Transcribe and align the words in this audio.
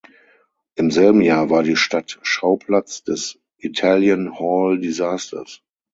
Im 0.73 0.89
selben 0.89 1.21
Jahr 1.21 1.51
war 1.51 1.61
die 1.61 1.75
Stadt 1.75 2.17
Schauplatz 2.23 3.03
des 3.03 3.37
Italian 3.59 4.39
Hall 4.39 4.79
Disasters. 4.79 5.61